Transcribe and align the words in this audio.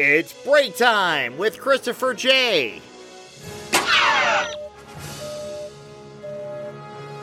It's 0.00 0.32
break 0.44 0.76
time 0.76 1.38
with 1.38 1.58
Christopher 1.58 2.14
Jay. 2.14 2.80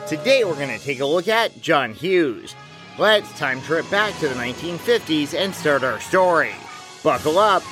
Today 0.06 0.44
we're 0.44 0.56
going 0.56 0.78
to 0.78 0.84
take 0.84 1.00
a 1.00 1.06
look 1.06 1.26
at 1.26 1.58
John 1.62 1.94
Hughes. 1.94 2.54
Let's 2.98 3.32
time 3.38 3.62
trip 3.62 3.90
back 3.90 4.12
to 4.18 4.28
the 4.28 4.34
1950s 4.34 5.32
and 5.32 5.54
start 5.54 5.84
our 5.84 5.98
story. 6.00 6.52
Buckle 7.02 7.38
up. 7.38 7.62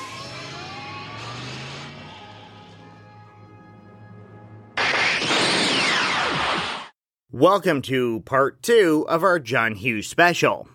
Welcome 7.31 7.83
to 7.83 8.21
part 8.21 8.63
two 8.63 9.05
of 9.07 9.21
our 9.21 9.37
John 9.37 9.75
Hughes 9.75 10.07
special. 10.07 10.67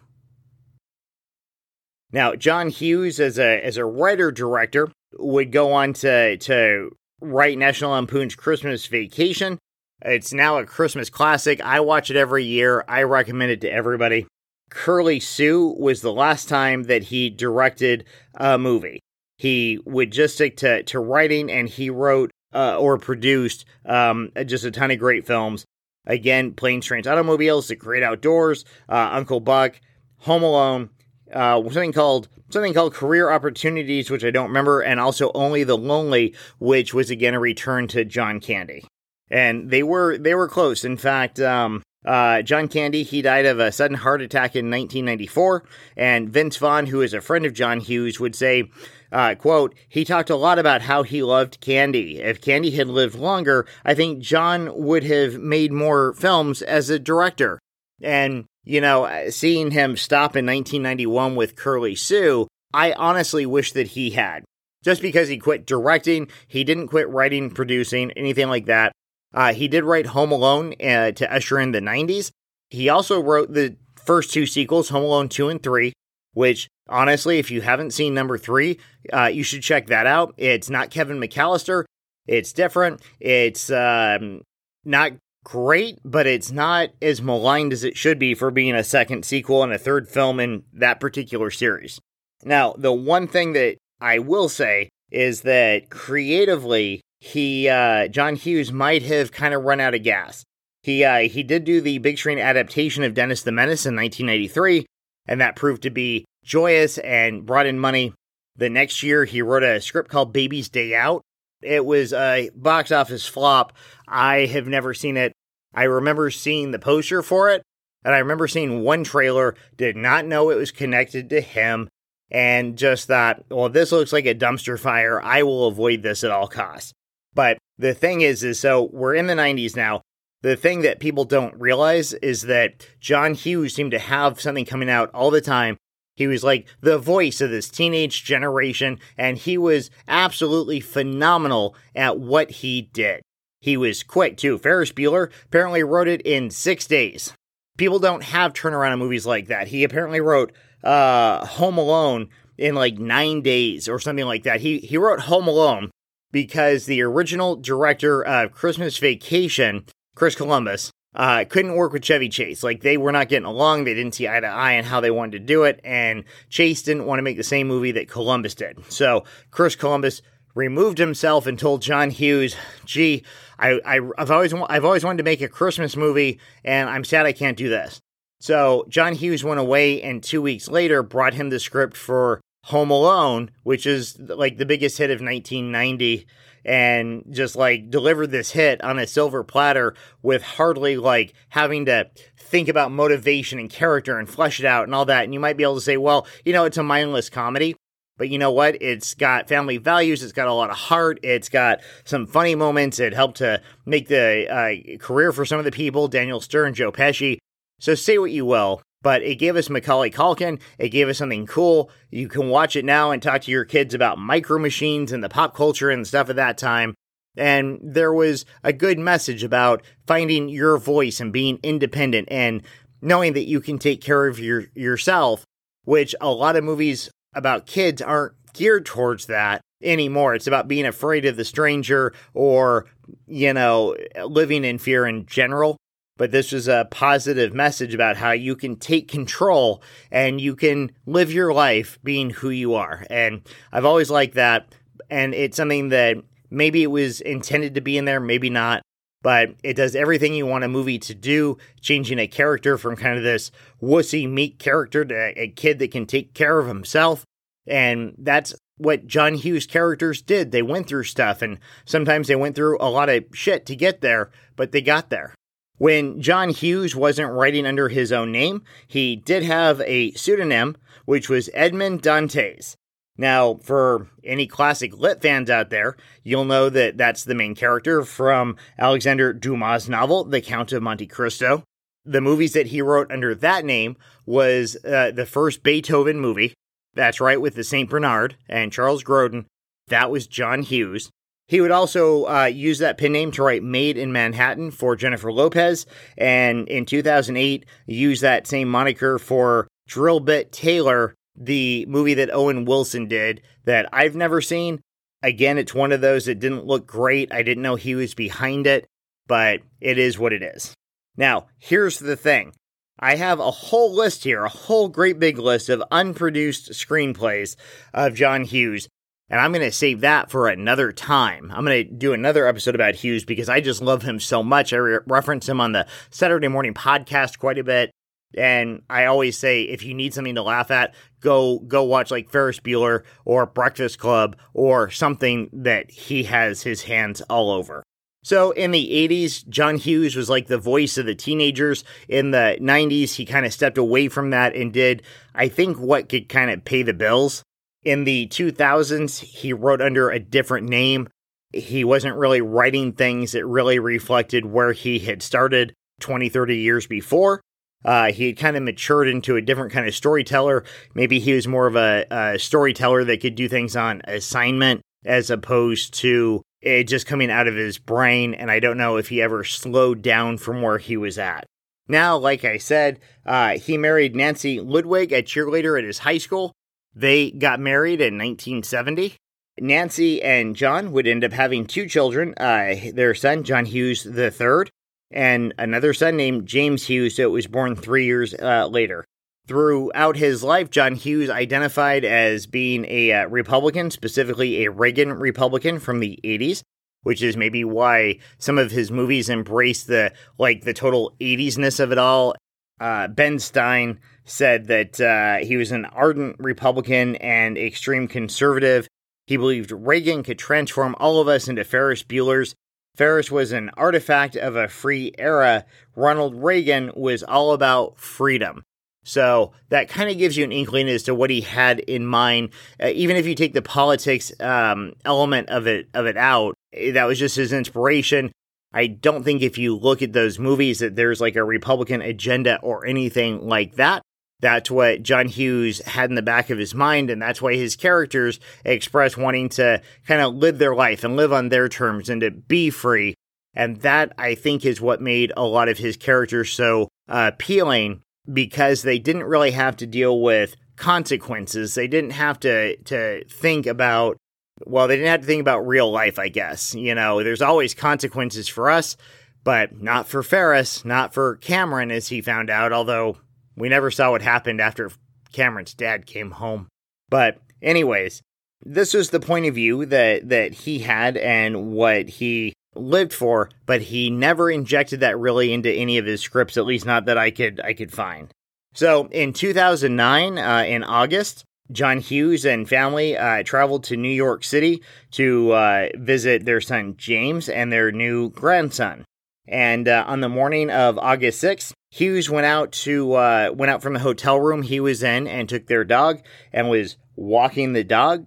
Now, 2.13 2.35
John 2.35 2.71
Hughes, 2.71 3.21
as 3.21 3.39
a 3.39 3.65
as 3.65 3.77
a 3.77 3.85
writer 3.85 4.31
director, 4.33 4.89
would 5.19 5.53
go 5.53 5.73
on 5.73 5.93
to 5.95 6.37
to 6.37 6.91
write 7.21 7.59
National 7.59 7.93
Lampoon's 7.93 8.35
Christmas 8.35 8.87
Vacation. 8.87 9.59
It's 10.03 10.33
now 10.33 10.59
a 10.59 10.67
Christmas 10.67 11.11
classic. 11.11 11.61
I 11.61 11.81
watch 11.81 12.11
it 12.11 12.17
every 12.17 12.45
year. 12.45 12.85
I 12.89 13.03
recommend 13.03 13.53
it 13.53 13.61
to 13.63 13.71
everybody. 13.71 14.27
Curly 14.71 15.21
Sue 15.21 15.75
was 15.79 16.01
the 16.01 16.13
last 16.13 16.49
time 16.49 16.85
that 16.85 17.05
he 17.05 17.29
directed 17.29 18.05
a 18.35 18.57
movie. 18.57 19.01
He 19.37 19.79
would 19.85 20.11
just 20.13 20.35
stick 20.35 20.57
to, 20.59 20.83
to 20.85 21.01
writing, 21.01 21.51
and 21.51 21.69
he 21.69 21.91
wrote 21.91 22.31
uh, 22.55 22.79
or 22.79 22.99
produced 22.99 23.65
um, 23.85 24.31
just 24.47 24.65
a 24.65 24.71
ton 24.71 24.91
of 24.91 24.99
great 24.99 25.27
films. 25.27 25.65
Again, 26.07 26.53
Planes, 26.53 26.87
Trains, 26.87 27.07
Automobiles, 27.07 27.69
The 27.69 27.77
Great 27.77 28.03
Outdoors, 28.03 28.65
uh, 28.89 29.11
Uncle 29.13 29.41
Buck, 29.41 29.81
Home 30.21 30.43
Alone, 30.43 30.91
uh, 31.33 31.63
something 31.65 31.93
called 31.93 32.29
something 32.51 32.75
called 32.75 32.95
Career 32.95 33.31
Opportunities, 33.31 34.11
which 34.11 34.25
I 34.25 34.31
don't 34.31 34.49
remember, 34.49 34.81
and 34.81 35.01
also 35.01 35.31
Only 35.35 35.65
the 35.65 35.79
Lonely, 35.79 36.35
which 36.59 36.93
was 36.93 37.11
again 37.11 37.35
a 37.35 37.41
return 37.41 37.89
to 37.89 38.05
John 38.05 38.41
Candy. 38.41 38.85
And 39.31 39.71
they 39.71 39.83
were 39.83 40.19
they 40.19 40.35
were 40.35 40.49
close. 40.49 40.85
In 40.85 40.97
fact, 40.97 41.39
um, 41.41 41.83
uh, 42.05 42.43
John 42.43 42.69
Candy 42.69 43.03
he 43.03 43.23
died 43.23 43.47
of 43.47 43.61
a 43.61 43.73
sudden 43.73 43.99
heart 43.99 44.23
attack 44.23 44.57
in 44.57 44.71
1994, 44.71 45.65
and 45.97 46.31
Vince 46.31 46.57
Vaughn, 46.57 46.87
who 46.87 47.03
is 47.03 47.15
a 47.15 47.21
friend 47.21 47.47
of 47.47 47.55
John 47.55 47.81
Hughes, 47.81 48.21
would 48.21 48.35
say. 48.35 48.71
Uh, 49.13 49.35
quote, 49.35 49.75
he 49.89 50.05
talked 50.05 50.31
a 50.31 50.37
lot 50.37 50.57
about 50.57 50.83
how 50.83 51.03
he 51.03 51.21
loved 51.21 51.61
Candy. 51.61 52.21
If 52.21 52.41
Candy 52.41 52.71
had 52.71 52.87
lived 52.87 53.17
longer, 53.17 53.67
I 53.85 53.93
think 53.93 54.21
John 54.21 54.71
would 54.73 55.03
have 55.03 55.37
made 55.37 55.73
more 55.73 56.15
films 56.15 56.63
as 56.63 56.91
a 56.91 56.99
director. 57.01 57.59
And 58.01 58.45
you 58.65 58.81
know, 58.81 59.05
uh, 59.05 59.31
seeing 59.31 59.71
him 59.71 59.97
stop 59.97 60.37
in 60.37 60.47
1991 60.47 61.37
with 61.37 61.57
Curly 61.57 61.95
Sue, 61.95 62.47
I 62.73 62.93
honestly 62.93 63.47
wish 63.47 63.73
that 63.73 63.89
he 63.89 64.11
had. 64.11 64.45
Just 64.83 65.03
because 65.03 65.29
he 65.29 65.39
quit 65.39 65.67
directing, 65.67 66.29
he 66.47 66.65
didn't 66.65 66.89
quit 66.89 67.09
writing, 67.09 67.51
producing, 67.51 68.11
anything 68.13 68.49
like 68.49 68.67
that. 68.67 68.93
Uh, 69.35 69.53
he 69.53 69.69
did 69.69 69.85
write 69.85 70.07
Home 70.07 70.33
Alone 70.33 70.75
uh, 70.83 71.13
to 71.13 71.33
usher 71.33 71.59
in 71.59 71.73
the 71.73 71.81
90s. 71.81 72.31
He 72.71 72.89
also 72.89 73.21
wrote 73.21 73.53
the 73.53 73.77
first 74.05 74.33
two 74.33 74.47
sequels, 74.47 74.89
Home 74.89 75.05
Alone 75.05 75.29
2 75.29 75.49
and 75.49 75.63
3, 75.63 75.93
which 76.33 76.69
honestly, 76.89 77.39
if 77.39 77.51
you 77.51 77.61
haven't 77.61 77.93
seen 77.93 78.15
number 78.15 78.39
3, 78.39 78.79
uh, 79.13 79.27
you 79.27 79.43
should 79.43 79.63
check 79.63 79.89
that 79.89 80.07
out. 80.07 80.35
It's 80.37 80.71
not 80.71 80.91
Kevin 80.91 81.21
McAllister. 81.21 81.85
It's 82.27 82.53
different. 82.53 83.03
It's 83.19 83.71
um, 83.71 84.43
not 84.85 85.13
great, 85.45 85.99
but 86.05 86.27
it's 86.27 86.51
not 86.51 86.91
as 87.01 87.23
maligned 87.23 87.73
as 87.73 87.85
it 87.85 87.97
should 87.97 88.19
be 88.19 88.35
for 88.35 88.51
being 88.51 88.75
a 88.75 88.85
second 88.85 89.25
sequel 89.25 89.63
and 89.63 89.73
a 89.73 89.79
third 89.79 90.09
film 90.09 90.41
in 90.41 90.65
that 90.73 91.01
particular 91.01 91.51
series. 91.51 92.01
Now, 92.45 92.75
the 92.77 92.93
one 92.93 93.27
thing 93.27 93.53
that 93.53 93.77
I 94.01 94.19
will 94.19 94.49
say 94.49 94.89
is 95.11 95.43
that 95.43 95.91
creatively, 95.91 97.01
he 97.21 97.69
uh, 97.69 98.09
John 98.09 98.37
Hughes 98.37 98.73
might 98.73 99.03
have 99.03 99.33
kind 99.33 99.55
of 99.55 99.65
run 99.65 99.81
out 99.81 99.95
of 99.95 100.03
gas. 100.03 100.45
He 100.83 101.05
uh, 101.05 101.21
he 101.21 101.43
did 101.43 101.65
do 101.65 101.81
the 101.81 101.99
big 101.99 102.19
screen 102.19 102.39
adaptation 102.39 103.03
of 103.03 103.15
Dennis 103.15 103.43
the 103.43 103.53
Menace 103.53 103.85
in 103.85 103.95
1983, 103.97 104.87
and 105.27 105.41
that 105.41 105.57
proved 105.57 105.83
to 105.83 105.91
be 105.91 106.25
joyous 106.45 106.99
and 106.99 107.45
brought 107.45 107.67
in 107.67 107.79
money. 107.79 108.15
The 108.57 108.71
next 108.71 109.03
year, 109.03 109.25
he 109.25 109.43
wrote 109.43 109.63
a 109.63 109.81
script 109.81 110.11
called 110.11 110.33
Baby's 110.33 110.69
Day 110.69 110.95
Out, 110.95 111.23
it 111.63 111.85
was 111.85 112.13
a 112.13 112.51
box 112.55 112.93
office 112.93 113.27
flop. 113.27 113.73
I 114.09 114.47
have 114.47 114.67
never 114.67 114.95
seen 114.95 115.17
it. 115.17 115.33
I 115.75 115.85
remember 115.85 116.31
seeing 116.31 116.71
the 116.71 116.79
poster 116.79 117.23
for 117.23 117.51
it, 117.51 117.63
and 118.05 118.15
I 118.15 118.19
remember 118.19 118.49
seeing 118.49 118.83
one 118.83 119.05
trailer, 119.05 119.55
did 119.77 119.97
not 119.97 120.27
know 120.27 120.51
it 120.51 120.57
was 120.57 120.73
connected 120.73 121.31
to 121.31 121.41
him, 121.41 121.89
and 122.31 122.77
just 122.77 123.07
thought, 123.07 123.45
well, 123.51 123.69
this 123.69 123.93
looks 123.93 124.13
like 124.13 124.27
a 124.27 124.35
dumpster 124.35 124.79
fire. 124.79 125.21
I 125.23 125.43
will 125.43 125.67
avoid 125.67 126.03
this 126.03 126.25
at 126.25 126.31
all 126.31 126.49
costs. 126.49 126.93
But 127.35 127.59
the 127.79 127.95
thing 127.95 128.21
is, 128.21 128.43
is 128.43 128.59
so 128.59 128.89
we're 128.93 129.15
in 129.15 129.27
the 129.27 129.35
90s 129.35 129.77
now. 129.77 130.03
The 130.43 130.57
thing 130.57 130.83
that 130.83 131.01
people 131.01 131.25
don't 131.25 131.55
realize 131.61 132.15
is 132.15 132.43
that 132.43 132.87
John 132.99 133.35
Hughes 133.35 133.75
seemed 133.75 133.91
to 133.91 133.99
have 133.99 134.41
something 134.41 134.65
coming 134.65 134.89
out 134.89 135.11
all 135.13 135.31
the 135.31 135.43
time 135.43 135.77
he 136.21 136.27
was 136.27 136.45
like 136.45 136.67
the 136.83 136.99
voice 136.99 137.41
of 137.41 137.49
this 137.49 137.71
teenage 137.71 138.25
generation, 138.25 138.99
and 139.17 139.39
he 139.39 139.57
was 139.57 139.91
absolutely 140.07 140.79
phenomenal 140.79 141.75
at 141.97 142.21
what 142.21 142.51
he 142.51 142.83
did. 142.93 143.23
He 143.63 143.79
was 143.79 144.03
quick 144.03 144.37
too. 144.37 144.59
Ferris 144.59 144.93
Bueller 144.93 145.31
apparently 145.47 145.83
wrote 145.83 146.09
it 146.09 146.21
in 146.21 146.51
six 146.51 146.87
days. 146.87 147.33
People 147.79 147.99
don't 147.99 148.23
have 148.23 148.53
turnaround 148.53 148.99
movies 148.99 149.25
like 149.25 149.47
that. 149.47 149.69
He 149.69 149.83
apparently 149.83 150.21
wrote 150.21 150.53
uh, 150.85 151.47
Home 151.47 151.79
Alone 151.79 152.29
in 152.59 152.75
like 152.75 152.99
nine 152.99 153.41
days 153.41 153.89
or 153.89 153.99
something 153.99 154.27
like 154.27 154.43
that. 154.43 154.61
He 154.61 154.77
he 154.81 154.99
wrote 154.99 155.21
Home 155.21 155.49
Alone 155.49 155.91
because 156.33 156.85
the 156.85 157.01
original 157.01 157.57
director 157.57 158.23
of 158.23 158.53
Christmas 158.53 158.99
Vacation, 158.99 159.87
Chris 160.15 160.35
Columbus, 160.35 160.91
uh, 161.15 161.45
couldn't 161.49 161.75
work 161.75 161.93
with 161.93 162.03
Chevy 162.03 162.29
Chase. 162.29 162.63
Like 162.63 162.83
they 162.83 162.97
were 162.97 163.13
not 163.13 163.29
getting 163.29 163.47
along. 163.47 163.85
They 163.85 163.95
didn't 163.95 164.15
see 164.15 164.29
eye 164.29 164.41
to 164.41 164.47
eye 164.47 164.79
on 164.79 164.85
how 164.85 165.01
they 165.01 165.11
wanted 165.11 165.33
to 165.33 165.39
do 165.41 165.65
it, 165.65 165.81
and 165.85 166.25
Chase 166.49 166.83
didn't 166.83 167.07
want 167.07 167.19
to 167.19 167.23
make 167.23 167.37
the 167.37 167.43
same 167.43 167.67
movie 167.67 167.93
that 167.93 168.09
Columbus 168.09 168.55
did. 168.55 168.79
So 168.93 169.25
Chris 169.51 169.75
Columbus 169.75 170.23
removed 170.55 170.99
himself 170.99 171.47
and 171.47 171.59
told 171.59 171.83
John 171.83 172.11
Hughes, 172.11 172.55
"Gee, 172.85 173.25
I, 173.59 173.81
I 173.85 174.01
have 174.19 174.31
always 174.31 174.55
I've 174.55 174.85
always 174.85 175.05
wanted 175.05 175.19
to 175.19 175.25
make 175.25 175.41
a 175.41 175.49
Christmas 175.49 175.97
movie, 175.97 176.39
and 176.65 176.89
I'm 176.89 177.05
sad 177.05 177.27
I 177.27 177.33
can't 177.33 177.57
do 177.57 177.69
this." 177.69 178.01
So 178.41 178.87
John 178.89 179.15
Hughes 179.15 179.45
went 179.45 179.61
away, 179.61 180.01
and 180.03 180.23
two 180.23 180.41
weeks 180.41 180.69
later 180.69 181.03
brought 181.03 181.35
him 181.35 181.51
the 181.51 181.61
script 181.61 181.97
for 181.97 182.41
Home 182.67 182.91
Alone, 182.91 183.51
which 183.65 183.85
is 183.87 184.19
like 184.19 184.59
the 184.59 184.67
biggest 184.67 184.99
hit 184.99 185.11
of 185.11 185.21
1990 185.21 186.27
and 186.65 187.25
just 187.31 187.57
like 187.57 187.91
deliver 187.91 188.27
this 188.27 188.51
hit 188.51 188.83
on 188.83 188.99
a 188.99 189.07
silver 189.07 189.43
platter 189.43 189.95
with 190.23 190.43
hardly 190.43 190.97
like 190.97 191.35
having 191.51 191.87
to 191.87 192.11
think 192.37 192.69
about 192.69 192.91
motivation 192.93 193.59
and 193.59 193.71
character 193.71 194.19
and 194.19 194.29
flesh 194.29 194.61
it 194.61 194.67
out 194.67 194.85
and 194.85 194.95
all 194.95 195.05
that. 195.05 195.25
And 195.25 195.35
you 195.35 195.41
might 195.41 195.57
be 195.57 195.63
able 195.63 195.77
to 195.77 195.81
say, 195.81 195.97
well, 195.97 196.27
you 196.45 196.53
know, 196.53 196.65
it's 196.65 196.79
a 196.79 196.83
mindless 196.83 197.31
comedy. 197.31 197.77
But 198.19 198.29
you 198.29 198.37
know 198.37 198.51
what? 198.51 198.83
It's 198.83 199.15
got 199.15 199.49
family 199.49 199.79
values. 199.79 200.23
It's 200.23 200.35
got 200.35 200.47
a 200.47 200.53
lot 200.53 200.69
of 200.69 200.77
heart. 200.77 201.21
It's 201.23 201.49
got 201.49 201.81
some 202.05 202.27
funny 202.27 202.55
moments. 202.55 202.99
It 202.99 203.15
helped 203.15 203.39
to 203.39 203.63
make 203.87 204.09
the 204.09 204.47
uh, 204.47 204.99
career 204.99 205.33
for 205.33 205.47
some 205.47 205.59
of 205.59 205.65
the 205.65 205.71
people 205.71 206.07
Daniel 206.07 206.43
Stern, 206.43 206.75
Joe 206.75 206.93
Pesci. 206.93 207.39
So 207.79 207.95
say 207.95 208.19
what 208.19 208.31
you 208.31 208.45
will 208.45 208.83
but 209.03 209.23
it 209.23 209.37
gave 209.37 209.57
us 209.57 209.71
Macaulay 209.71 210.11
Culkin. 210.11 210.61
It 210.79 210.91
gave 210.91 211.09
us 211.09 211.19
something 211.19 211.47
cool. 211.47 211.91
You 212.11 212.29
can 212.29 212.49
watch 212.49 212.77
it 212.77 212.85
now 212.85 213.11
and 213.11 213.23
talk 213.23 213.43
to 213.43 213.51
your 213.51 213.65
kids 213.65 213.95
about 213.95 214.19
micro 214.19 214.59
machines 214.59 215.13
and 215.13 215.25
the 215.25 215.29
pop 215.29 215.55
culture 215.55 215.91
and 215.91 216.07
stuff 216.07 216.29
at 216.29 216.37
that 216.37 216.59
time. 216.59 216.95
And 217.37 217.79
there 217.83 218.13
was 218.13 218.45
a 218.63 218.73
good 218.73 218.99
message 218.99 219.45
about 219.45 219.83
finding 220.07 220.49
your 220.49 220.77
voice 220.79 221.21
and 221.21 221.33
being 221.33 221.59
independent 221.63 222.29
and 222.31 222.63
knowing 223.01 223.33
that 223.35 223.47
you 223.47 223.61
can 223.61 223.79
take 223.79 224.01
care 224.01 224.27
of 224.27 224.39
your 224.39 224.65
yourself, 224.75 225.45
which 225.85 226.15
a 226.21 226.31
lot 226.31 226.57
of 226.57 226.65
movies 226.65 227.11
about 227.35 227.67
kids 227.67 228.03
aren't 228.03 228.35
geared 228.53 228.85
towards 228.85 229.27
that 229.27 229.61
anymore. 229.83 230.35
It's 230.35 230.49
about 230.49 230.69
being 230.69 230.85
afraid 230.85 231.25
of 231.25 231.37
the 231.37 231.45
stranger 231.45 232.13
or, 232.35 232.87
you 233.27 233.55
know, 233.55 233.97
living 234.25 234.65
in 234.65 234.79
fear 234.79 235.07
in 235.07 235.25
general 235.27 235.77
but 236.21 236.33
this 236.33 236.53
was 236.53 236.69
a 236.69 236.87
positive 236.91 237.55
message 237.55 237.95
about 237.95 238.19
how 238.19 238.33
you 238.33 238.55
can 238.55 238.77
take 238.77 239.09
control 239.09 239.83
and 240.11 240.39
you 240.39 240.55
can 240.55 240.93
live 241.07 241.33
your 241.33 241.51
life 241.55 241.99
being 242.05 242.29
who 242.29 242.51
you 242.51 242.75
are. 242.75 243.07
And 243.09 243.41
I've 243.73 243.87
always 243.87 244.11
liked 244.11 244.35
that. 244.35 244.75
And 245.09 245.33
it's 245.33 245.57
something 245.57 245.89
that 245.89 246.19
maybe 246.51 246.83
it 246.83 246.89
was 246.89 247.23
intended 247.23 247.75
to 247.75 247.81
be 247.81 247.97
in 247.97 248.05
there, 248.05 248.21
maybe 248.21 248.51
not. 248.51 248.83
But 249.23 249.55
it 249.65 249.77
does 249.77 249.97
everything 249.97 250.35
you 250.35 250.45
want 250.45 250.63
a 250.63 250.69
movie 250.69 250.99
to 250.99 251.15
do, 251.15 251.57
changing 251.81 252.19
a 252.19 252.27
character 252.27 252.77
from 252.77 252.97
kind 252.97 253.17
of 253.17 253.25
this 253.25 253.51
wussy, 253.81 254.31
meek 254.31 254.59
character 254.59 255.07
to 255.07 255.33
a 255.41 255.49
kid 255.49 255.79
that 255.79 255.91
can 255.91 256.05
take 256.05 256.35
care 256.35 256.59
of 256.59 256.69
himself. 256.69 257.25
And 257.67 258.15
that's 258.19 258.55
what 258.77 259.07
John 259.07 259.37
Hughes 259.37 259.67
characters 259.67 260.21
did. 260.21 260.53
They 260.53 260.61
went 260.61 260.87
through 260.87 261.05
stuff, 261.05 261.41
and 261.41 261.59
sometimes 261.87 262.29
they 262.29 262.37
went 262.37 262.57
through 262.57 262.77
a 262.79 262.91
lot 262.91 263.09
of 263.09 263.25
shit 263.33 263.65
to 263.67 263.75
get 263.75 264.03
there, 264.03 264.31
but 264.55 264.73
they 264.73 264.83
got 264.83 265.09
there. 265.09 265.35
When 265.81 266.21
John 266.21 266.51
Hughes 266.51 266.95
wasn't 266.95 267.33
writing 267.33 267.65
under 267.65 267.89
his 267.89 268.13
own 268.13 268.31
name, 268.31 268.65
he 268.87 269.17
did 269.17 269.43
have 269.45 269.81
a 269.87 270.11
pseudonym, 270.11 270.77
which 271.07 271.31
was 271.31 271.49
Edmond 271.55 272.03
Dantes. 272.03 272.77
Now, 273.17 273.55
for 273.55 274.07
any 274.23 274.47
classic 274.47 274.99
lit 274.99 275.23
fans 275.23 275.49
out 275.49 275.71
there, 275.71 275.97
you'll 276.23 276.45
know 276.45 276.69
that 276.69 276.99
that's 276.99 277.25
the 277.25 277.35
main 277.35 277.55
character 277.55 278.03
from 278.03 278.59
Alexander 278.79 279.33
Dumas' 279.33 279.89
novel, 279.89 280.25
The 280.25 280.43
Count 280.43 280.71
of 280.73 280.83
Monte 280.83 281.07
Cristo. 281.07 281.65
The 282.05 282.21
movies 282.21 282.53
that 282.53 282.67
he 282.67 282.83
wrote 282.83 283.11
under 283.11 283.35
that 283.37 283.65
name 283.65 283.97
was 284.27 284.77
uh, 284.85 285.13
the 285.13 285.25
first 285.25 285.63
Beethoven 285.63 286.21
movie. 286.21 286.53
That's 286.93 287.23
right, 287.23 287.41
with 287.41 287.55
the 287.55 287.65
St. 287.65 287.89
Bernard 287.89 288.37
and 288.51 288.71
Charles 288.71 289.03
Grodin. 289.03 289.47
That 289.89 290.11
was 290.11 290.27
John 290.27 290.61
Hughes. 290.61 291.09
He 291.51 291.61
would 291.61 291.73
also 291.73 292.27
uh, 292.27 292.45
use 292.45 292.79
that 292.79 292.97
pen 292.97 293.11
name 293.11 293.33
to 293.33 293.43
write 293.43 293.65
Maid 293.65 293.99
in 293.99 294.13
Manhattan 294.13 294.71
for 294.71 294.95
Jennifer 294.95 295.33
Lopez, 295.33 295.85
and 296.17 296.69
in 296.69 296.87
2008, 296.87 297.67
use 297.87 298.21
that 298.21 298.47
same 298.47 298.69
moniker 298.69 299.19
for 299.19 299.67
Drillbit 299.89 300.53
Taylor 300.53 301.17
the 301.35 301.87
movie 301.87 302.15
that 302.15 302.33
Owen 302.33 302.67
Wilson 302.67 303.09
did 303.09 303.43
that 303.65 303.89
I've 303.93 304.15
never 304.15 304.41
seen. 304.41 304.81
Again, 305.25 305.59
it's 305.59 305.75
one 305.75 305.91
of 305.91 306.01
those 306.01 306.27
that 306.27 306.39
didn't 306.39 306.67
look 306.67 306.87
great. 306.87 307.33
I 307.33 307.43
didn't 307.43 307.65
know 307.65 307.75
he 307.75 307.97
was 307.97 308.15
behind 308.15 308.69
it, 308.69 308.87
but 309.27 309.61
it 309.81 309.99
is 309.99 310.21
what 310.21 310.33
it 310.33 310.45
is. 310.45 310.73
Now, 311.17 311.49
here's 311.59 311.99
the 311.99 312.15
thing 312.15 312.53
I 312.97 313.17
have 313.17 313.41
a 313.41 313.51
whole 313.51 313.93
list 313.93 314.23
here, 314.23 314.45
a 314.45 314.49
whole 314.49 314.89
great 314.89 315.19
big 315.19 315.37
list 315.37 315.69
of 315.69 315.83
unproduced 315.91 316.71
screenplays 316.71 317.57
of 317.93 318.15
John 318.15 318.45
Hughes. 318.45 318.89
And 319.31 319.41
I'm 319.41 319.53
going 319.53 319.65
to 319.65 319.73
save 319.73 320.01
that 320.01 320.31
for 320.31 320.49
another 320.49 320.93
time. 320.93 321.53
I'm 321.55 321.65
going 321.65 321.87
to 321.87 321.93
do 321.93 322.13
another 322.13 322.47
episode 322.47 322.75
about 322.75 322.97
Hughes 322.97 323.25
because 323.25 323.49
I 323.49 323.61
just 323.61 323.81
love 323.81 324.03
him 324.03 324.19
so 324.19 324.43
much. 324.43 324.73
I 324.73 324.77
re- 324.77 324.99
reference 325.07 325.49
him 325.49 325.61
on 325.61 325.73
the 325.73 325.87
Saturday 326.11 326.49
morning 326.49 326.75
podcast 326.75 327.39
quite 327.39 327.59
a 327.59 327.65
bit. 327.65 327.93
And 328.37 328.83
I 328.91 329.07
always 329.07 329.39
say, 329.39 329.63
if 329.63 329.85
you 329.85 329.95
need 329.95 330.15
something 330.15 330.35
to 330.35 330.43
laugh 330.43 330.71
at, 330.71 330.95
go 331.21 331.59
go 331.61 331.83
watch 331.83 332.11
like 332.11 332.31
Ferris 332.31 332.61
Bueller 332.61 333.03
or 333.25 333.47
Breakfast 333.47 333.99
Club 333.99 334.37
or 334.55 334.91
something 334.91 335.51
that 335.53 335.91
he 335.91 336.25
has 336.25 336.63
his 336.63 336.83
hands 336.83 337.23
all 337.23 337.51
over. 337.51 337.83
So 338.23 338.51
in 338.51 338.71
the 338.71 339.09
80s, 339.09 339.49
John 339.49 339.77
Hughes 339.77 340.15
was 340.15 340.29
like 340.29 340.47
the 340.47 340.59
voice 340.59 340.99
of 340.99 341.07
the 341.07 341.15
teenagers. 341.15 341.85
In 342.09 342.33
the 342.33 342.59
90s, 342.61 343.15
he 343.15 343.25
kind 343.25 343.47
of 343.47 343.53
stepped 343.53 343.79
away 343.79 344.09
from 344.09 344.31
that 344.31 344.55
and 344.55 344.73
did, 344.73 345.03
I 345.35 345.49
think, 345.49 345.79
what 345.79 346.09
could 346.09 346.29
kind 346.29 346.51
of 346.51 346.65
pay 346.65 346.83
the 346.83 346.93
bills. 346.93 347.43
In 347.85 348.05
the 348.05 348.27
2000s, 348.29 349.21
he 349.21 349.53
wrote 349.53 349.81
under 349.81 350.11
a 350.11 350.19
different 350.19 350.69
name. 350.69 351.09
He 351.53 351.83
wasn't 351.83 352.17
really 352.17 352.41
writing 352.41 352.93
things 352.93 353.33
that 353.33 353.47
really 353.47 353.79
reflected 353.79 354.45
where 354.47 354.73
he 354.73 354.99
had 354.99 355.23
started 355.23 355.75
20, 356.01 356.29
30 356.29 356.57
years 356.57 356.87
before. 356.87 357.41
Uh, 357.85 358.13
he 358.13 358.27
had 358.27 358.37
kind 358.37 358.57
of 358.57 358.63
matured 358.63 359.09
into 359.09 359.37
a 359.37 359.43
different 359.43 359.73
kind 359.73 359.89
of 359.89 359.95
storyteller. 359.95 360.65
Maybe 360.95 361.19
he 361.19 361.33
was 361.33 361.49
more 361.49 361.67
of 361.67 361.77
a, 361.77 362.07
a 362.11 362.39
storyteller 362.39 363.05
that 363.05 363.21
could 363.23 363.35
do 363.35 363.49
things 363.49 363.75
on 363.75 364.03
assignment 364.05 364.83
as 365.05 365.31
opposed 365.31 365.95
to 365.95 366.43
it 366.61 366.85
just 366.85 367.07
coming 367.07 367.31
out 367.31 367.49
of 367.49 367.55
his 367.55 367.79
brain. 367.79 368.35
And 368.35 368.51
I 368.51 368.61
don't 368.61 368.77
know 368.77 368.99
if 368.99 369.09
he 369.09 369.23
ever 369.23 369.45
slowed 369.45 370.03
down 370.03 370.37
from 370.37 370.61
where 370.61 370.77
he 370.77 370.99
was 370.99 371.19
at. 371.19 371.47
Now, 371.89 372.19
like 372.19 372.45
I 372.45 372.59
said, 372.59 373.01
uh, 373.25 373.59
he 373.59 373.79
married 373.79 374.15
Nancy 374.15 374.61
Ludwig, 374.61 375.13
a 375.13 375.23
cheerleader 375.23 375.79
at 375.79 375.85
his 375.85 375.99
high 375.99 376.19
school. 376.19 376.53
They 376.95 377.31
got 377.31 377.61
married 377.61 378.01
in 378.01 378.19
1970. 378.19 379.15
Nancy 379.61 380.23
and 380.23 380.57
John 380.57 380.93
would 380.93 381.07
end 381.07 381.25
up 381.25 381.33
having 381.33 381.67
two 381.67 381.87
children. 381.87 382.35
Uh, 382.37 382.75
their 382.95 383.15
son, 383.15 383.45
John 383.45 383.67
Hughes 383.67 384.07
III, 384.07 384.71
and 385.11 385.55
another 385.59 385.93
son 385.93 386.17
named 386.17 386.47
James 386.47 386.87
Hughes, 386.87 387.17
that 387.17 387.31
was 387.31 387.47
born 387.47 387.77
three 387.77 388.07
years 388.07 388.35
uh, 388.35 388.67
later. 388.67 389.05
Throughout 389.47 390.17
his 390.17 390.43
life, 390.43 390.71
John 390.71 390.95
Hughes 390.95 391.29
identified 391.29 392.05
as 392.05 392.47
being 392.47 392.85
a 392.89 393.13
uh, 393.13 393.27
Republican, 393.27 393.91
specifically 393.91 394.65
a 394.65 394.71
Reagan 394.71 395.13
Republican 395.13 395.81
from 395.81 396.01
the 396.01 396.19
80s, 396.23 396.63
which 397.03 397.23
is 397.23 397.37
maybe 397.37 397.65
why 397.65 398.19
some 398.39 398.59
of 398.59 398.71
his 398.71 398.91
movies 398.91 399.29
embrace 399.29 399.85
the 399.85 400.13
like 400.39 400.63
the 400.63 400.75
total 400.75 401.15
80s-ness 401.21 401.81
of 401.81 401.91
it 401.91 401.99
all. 401.99 402.35
Uh, 402.81 403.07
ben 403.09 403.39
Stein 403.39 404.01
said 404.25 404.67
that 404.69 405.01
uh, 405.01 405.45
he 405.45 405.57
was 405.57 405.71
an 405.71 405.85
ardent 405.85 406.37
Republican 406.39 407.17
and 407.17 407.59
extreme 407.59 408.09
conservative. 408.09 408.89
He 409.27 409.37
believed 409.37 409.71
Reagan 409.71 410.23
could 410.23 410.39
transform 410.39 410.97
all 410.99 411.21
of 411.21 411.29
us 411.29 411.47
into 411.47 411.63
Ferris 411.63 412.03
Bueller's 412.03 412.55
Ferris 412.97 413.31
was 413.31 413.53
an 413.53 413.71
artifact 413.77 414.37
of 414.37 414.57
a 414.57 414.69
free 414.69 415.13
era. 415.17 415.65
Ronald 415.95 416.35
Reagan 416.35 416.91
was 416.95 417.23
all 417.23 417.53
about 417.53 417.99
freedom. 417.99 418.63
So 419.05 419.53
that 419.71 419.89
kind 419.89 420.11
of 420.11 420.19
gives 420.19 420.37
you 420.37 420.45
an 420.45 420.53
inkling 420.53 420.89
as 420.89 421.05
to 421.05 421.15
what 421.15 421.31
he 421.31 421.41
had 421.41 421.81
in 421.81 422.07
mind. 422.07 422.51
Uh, 422.83 422.89
even 422.89 423.17
if 423.17 423.27
you 423.27 423.35
take 423.35 423.55
the 423.55 423.63
politics 423.63 424.33
um, 424.41 424.93
element 425.05 425.49
of 425.49 425.67
it 425.67 425.89
of 425.95 426.07
it 426.07 426.17
out, 426.17 426.55
that 426.73 427.05
was 427.05 427.19
just 427.19 427.37
his 427.37 427.53
inspiration. 427.53 428.33
I 428.73 428.87
don't 428.87 429.25
think 429.25 429.43
if 429.43 429.59
you 429.59 429.77
look 429.77 430.01
at 430.03 430.13
those 430.13 430.39
movies 430.39 430.79
that 430.79 430.97
there's 430.97 431.21
like 431.21 431.37
a 431.37 431.45
Republican 431.45 432.03
agenda 432.03 432.59
or 432.63 432.87
anything 432.87 433.47
like 433.49 433.75
that. 433.75 434.03
That's 434.41 434.71
what 434.71 435.03
John 435.03 435.29
Hughes 435.29 435.81
had 435.85 436.09
in 436.09 436.17
the 436.17 436.23
back 436.23 436.49
of 436.49 436.59
his 436.59 436.75
mind, 436.75 437.11
and 437.11 437.21
that's 437.21 437.43
why 437.43 437.57
his 437.57 437.77
characters 437.77 438.41
express 438.65 439.17
wanting 439.17 439.51
to 439.51 439.83
kind 440.07 440.23
of 440.23 440.35
live 440.35 440.59
their 440.59 440.75
life 440.75 441.05
and 441.05 441.17
live 441.17 441.33
on 441.33 441.51
their 441.51 441.69
terms 441.69 442.09
and 442.09 442.23
to 442.23 442.31
be 442.31 442.71
free. 442.71 443.15
And 443.53 443.79
that, 443.83 444.13
I 444.17 444.35
think, 444.35 444.65
is 444.65 444.81
what 444.81 445.03
made 445.03 445.33
a 445.37 445.45
lot 445.45 445.69
of 445.69 445.79
his 445.79 445.97
characters 445.97 446.53
so 446.53 446.89
appealing 447.09 448.01
because 448.33 448.83
they 448.83 448.99
didn't 448.99 449.25
really 449.25 449.51
have 449.51 449.77
to 449.79 449.87
deal 449.87 450.21
with 450.23 450.57
consequences. 450.77 451.75
They 451.75 451.89
didn't 451.89 452.13
have 452.13 452.41
to, 452.41 452.77
to 452.77 453.25
think 453.29 453.67
about, 453.67 454.17
well, 454.67 454.89
they 454.89 454.97
didn't 454.97 455.11
have 455.11 455.21
to 455.21 455.27
think 455.27 455.41
about 455.41 455.67
real 455.67 455.91
life, 455.91 456.19
I 456.19 456.29
guess. 456.29 456.75
You 456.75 456.95
know, 456.95 457.23
there's 457.23 457.43
always 457.43 457.75
consequences 457.75 458.49
for 458.49 458.71
us, 458.71 458.97
but 459.45 459.81
not 459.81 460.09
for 460.09 460.23
Ferris, 460.23 460.85
not 460.85 461.15
for 461.15 461.37
Cameron, 461.37 461.91
as 461.91 462.09
he 462.09 462.21
found 462.21 462.51
out, 462.51 462.73
although 462.73 463.19
we 463.57 463.69
never 463.69 463.91
saw 463.91 464.11
what 464.11 464.23
happened 464.23 464.61
after 464.61 464.91
Cameron's 465.33 465.75
dad 465.75 466.07
came 466.07 466.33
home. 466.33 466.69
But, 467.09 467.39
anyways, 467.63 468.23
this 468.65 468.95
was 468.95 469.11
the 469.11 469.21
point 469.21 469.47
of 469.47 469.55
view 469.55 469.87
that, 469.87 470.29
that 470.29 470.53
he 470.53 470.81
had 470.81 471.17
and 471.17 471.73
what 471.73 472.09
he 472.09 472.53
lived 472.75 473.13
for, 473.13 473.51
but 473.67 473.83
he 473.83 474.11
never 474.11 474.51
injected 474.51 475.01
that 475.01 475.19
really 475.19 475.53
into 475.53 475.73
any 475.73 475.99
of 475.99 476.07
his 476.07 476.21
scripts, 476.21 476.57
at 476.57 476.67
least 476.67 476.87
not 476.87 477.07
that 477.07 477.19
I 477.19 477.31
could 477.31 477.61
I 477.61 477.75
could 477.75 477.93
find. 477.93 478.33
So 478.75 479.09
in 479.09 479.33
2009, 479.33 480.39
uh, 480.39 480.65
in 480.67 480.85
August, 480.85 481.45
John 481.73 482.01
Hughes 482.01 482.45
and 482.45 482.69
family 482.69 483.17
uh, 483.17 483.43
traveled 483.43 483.85
to 483.85 483.97
New 483.97 484.09
York 484.09 484.45
City 484.45 484.83
to 485.13 485.53
uh, 485.53 485.89
visit 485.97 486.45
their 486.45 486.61
son 486.61 486.95
James 486.97 487.49
and 487.49 487.73
their 487.73 487.93
new 487.93 488.31
grandson. 488.31 489.05
And 489.47 489.89
uh, 489.89 490.05
on 490.07 490.21
the 490.21 490.29
morning 490.29 490.71
of 490.71 490.99
August 490.99 491.43
6th, 491.43 491.73
Hughes 491.91 492.31
went 492.31 492.47
out 492.47 492.71
to 492.73 493.15
uh, 493.15 493.51
went 493.53 493.71
out 493.71 493.83
from 493.83 493.95
the 493.95 494.01
hotel 494.01 494.39
room 494.39 494.63
he 494.63 494.79
was 494.79 495.03
in 495.03 495.27
and 495.27 495.49
took 495.49 495.67
their 495.67 495.85
dog 495.85 496.21
and 496.53 496.71
was 496.71 496.97
walking 497.17 497.73
the 497.73 497.83
dog, 497.83 498.27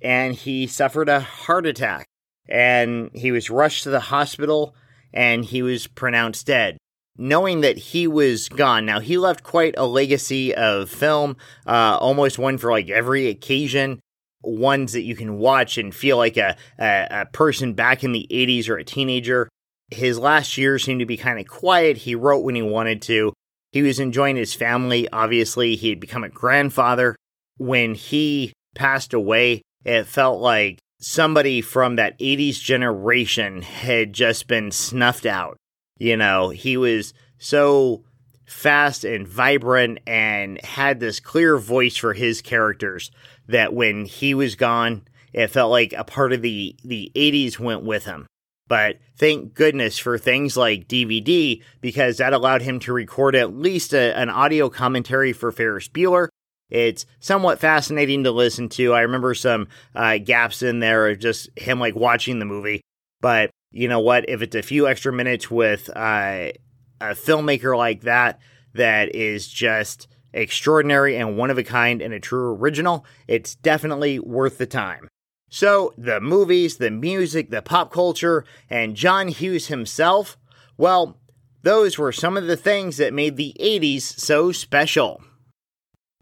and 0.00 0.34
he 0.34 0.66
suffered 0.66 1.08
a 1.08 1.20
heart 1.20 1.66
attack. 1.66 2.06
And 2.48 3.10
he 3.14 3.30
was 3.32 3.50
rushed 3.50 3.84
to 3.84 3.90
the 3.90 4.00
hospital, 4.00 4.74
and 5.12 5.44
he 5.44 5.62
was 5.62 5.86
pronounced 5.86 6.46
dead. 6.46 6.78
Knowing 7.18 7.60
that 7.60 7.76
he 7.76 8.06
was 8.06 8.48
gone, 8.48 8.86
now 8.86 8.98
he 8.98 9.18
left 9.18 9.42
quite 9.42 9.74
a 9.76 9.86
legacy 9.86 10.54
of 10.54 10.88
film, 10.88 11.36
uh, 11.66 11.96
almost 12.00 12.38
one 12.38 12.56
for 12.56 12.70
like 12.70 12.88
every 12.88 13.28
occasion 13.28 14.00
ones 14.44 14.92
that 14.92 15.02
you 15.02 15.14
can 15.14 15.38
watch 15.38 15.78
and 15.78 15.94
feel 15.94 16.16
like 16.16 16.36
a, 16.36 16.56
a, 16.78 17.06
a, 17.10 17.26
person 17.26 17.74
back 17.74 18.02
in 18.02 18.10
the 18.10 18.26
80s 18.28 18.68
or 18.68 18.76
a 18.76 18.82
teenager 18.82 19.48
his 19.92 20.18
last 20.18 20.58
years 20.58 20.84
seemed 20.84 21.00
to 21.00 21.06
be 21.06 21.16
kind 21.16 21.38
of 21.38 21.46
quiet. 21.46 21.98
He 21.98 22.14
wrote 22.14 22.44
when 22.44 22.54
he 22.54 22.62
wanted 22.62 23.02
to. 23.02 23.32
He 23.72 23.82
was 23.82 24.00
enjoying 24.00 24.36
his 24.36 24.54
family. 24.54 25.08
Obviously, 25.10 25.76
he 25.76 25.90
had 25.90 26.00
become 26.00 26.24
a 26.24 26.28
grandfather. 26.28 27.16
When 27.58 27.94
he 27.94 28.52
passed 28.74 29.14
away, 29.14 29.62
it 29.84 30.06
felt 30.06 30.40
like 30.40 30.78
somebody 31.00 31.60
from 31.60 31.96
that 31.96 32.18
80s 32.18 32.60
generation 32.60 33.62
had 33.62 34.12
just 34.12 34.46
been 34.46 34.70
snuffed 34.70 35.26
out. 35.26 35.56
You 36.02 36.16
know, 36.16 36.48
he 36.48 36.76
was 36.76 37.14
so 37.38 38.02
fast 38.44 39.04
and 39.04 39.26
vibrant 39.26 40.00
and 40.04 40.60
had 40.64 40.98
this 40.98 41.20
clear 41.20 41.56
voice 41.56 41.96
for 41.96 42.12
his 42.12 42.42
characters 42.42 43.12
that 43.46 43.72
when 43.72 44.06
he 44.06 44.34
was 44.34 44.56
gone, 44.56 45.02
it 45.32 45.46
felt 45.46 45.70
like 45.70 45.92
a 45.92 46.02
part 46.02 46.32
of 46.32 46.42
the, 46.42 46.74
the 46.84 47.12
80s 47.14 47.60
went 47.60 47.84
with 47.84 48.04
him. 48.04 48.26
But 48.66 48.98
thank 49.16 49.54
goodness 49.54 49.96
for 49.96 50.18
things 50.18 50.56
like 50.56 50.88
DVD 50.88 51.62
because 51.80 52.16
that 52.16 52.32
allowed 52.32 52.62
him 52.62 52.80
to 52.80 52.92
record 52.92 53.36
at 53.36 53.54
least 53.54 53.94
a, 53.94 54.12
an 54.18 54.28
audio 54.28 54.68
commentary 54.68 55.32
for 55.32 55.52
Ferris 55.52 55.86
Bueller. 55.86 56.26
It's 56.68 57.06
somewhat 57.20 57.60
fascinating 57.60 58.24
to 58.24 58.32
listen 58.32 58.68
to. 58.70 58.92
I 58.92 59.02
remember 59.02 59.34
some 59.34 59.68
uh, 59.94 60.18
gaps 60.18 60.62
in 60.62 60.80
there 60.80 61.08
of 61.10 61.20
just 61.20 61.56
him 61.56 61.78
like 61.78 61.94
watching 61.94 62.40
the 62.40 62.44
movie. 62.44 62.80
But 63.20 63.52
you 63.72 63.88
know 63.88 64.00
what? 64.00 64.28
If 64.28 64.42
it's 64.42 64.54
a 64.54 64.62
few 64.62 64.86
extra 64.86 65.12
minutes 65.12 65.50
with 65.50 65.88
uh, 65.90 66.52
a 67.00 67.14
filmmaker 67.14 67.76
like 67.76 68.02
that, 68.02 68.40
that 68.74 69.14
is 69.14 69.48
just 69.48 70.08
extraordinary 70.32 71.16
and 71.16 71.36
one 71.36 71.50
of 71.50 71.58
a 71.58 71.64
kind 71.64 72.00
and 72.00 72.14
a 72.14 72.20
true 72.20 72.54
original, 72.54 73.04
it's 73.26 73.54
definitely 73.54 74.18
worth 74.18 74.58
the 74.58 74.66
time. 74.66 75.08
So, 75.50 75.92
the 75.98 76.20
movies, 76.20 76.78
the 76.78 76.90
music, 76.90 77.50
the 77.50 77.60
pop 77.60 77.92
culture, 77.92 78.44
and 78.70 78.96
John 78.96 79.28
Hughes 79.28 79.66
himself, 79.66 80.38
well, 80.78 81.18
those 81.62 81.98
were 81.98 82.12
some 82.12 82.36
of 82.38 82.46
the 82.46 82.56
things 82.56 82.96
that 82.96 83.12
made 83.12 83.36
the 83.36 83.54
80s 83.60 84.02
so 84.02 84.50
special. 84.52 85.22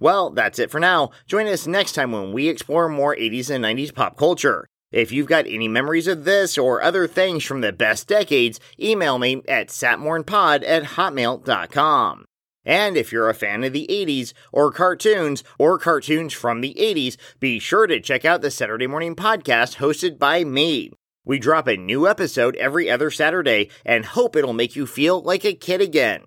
Well, 0.00 0.30
that's 0.30 0.58
it 0.58 0.70
for 0.70 0.80
now. 0.80 1.10
Join 1.26 1.46
us 1.46 1.66
next 1.66 1.92
time 1.92 2.10
when 2.10 2.32
we 2.32 2.48
explore 2.48 2.88
more 2.88 3.14
80s 3.14 3.50
and 3.50 3.64
90s 3.64 3.94
pop 3.94 4.16
culture. 4.16 4.66
If 4.92 5.12
you've 5.12 5.28
got 5.28 5.46
any 5.46 5.68
memories 5.68 6.08
of 6.08 6.24
this 6.24 6.58
or 6.58 6.82
other 6.82 7.06
things 7.06 7.44
from 7.44 7.60
the 7.60 7.72
best 7.72 8.08
decades, 8.08 8.58
email 8.80 9.18
me 9.18 9.42
at 9.46 9.68
satmornpod 9.68 10.64
at 10.66 10.82
hotmail.com. 10.82 12.24
And 12.64 12.96
if 12.96 13.12
you're 13.12 13.30
a 13.30 13.34
fan 13.34 13.64
of 13.64 13.72
the 13.72 13.86
80s 13.88 14.32
or 14.52 14.72
cartoons 14.72 15.44
or 15.58 15.78
cartoons 15.78 16.32
from 16.32 16.60
the 16.60 16.74
80s, 16.74 17.16
be 17.38 17.58
sure 17.58 17.86
to 17.86 18.00
check 18.00 18.24
out 18.24 18.42
the 18.42 18.50
Saturday 18.50 18.86
Morning 18.86 19.14
Podcast 19.14 19.76
hosted 19.76 20.18
by 20.18 20.44
me. 20.44 20.90
We 21.24 21.38
drop 21.38 21.68
a 21.68 21.76
new 21.76 22.08
episode 22.08 22.56
every 22.56 22.90
other 22.90 23.10
Saturday 23.10 23.70
and 23.86 24.04
hope 24.04 24.34
it'll 24.34 24.52
make 24.52 24.74
you 24.74 24.86
feel 24.86 25.22
like 25.22 25.44
a 25.44 25.54
kid 25.54 25.80
again. 25.80 26.24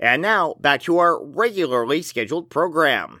And 0.00 0.22
now, 0.22 0.54
back 0.58 0.82
to 0.82 0.98
our 0.98 1.22
regularly 1.22 2.02
scheduled 2.02 2.50
program. 2.50 3.20